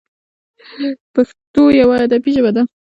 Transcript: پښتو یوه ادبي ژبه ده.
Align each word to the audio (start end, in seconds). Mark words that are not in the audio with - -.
پښتو 1.13 1.61
یوه 1.81 1.95
ادبي 2.05 2.31
ژبه 2.35 2.51
ده. 2.55 2.63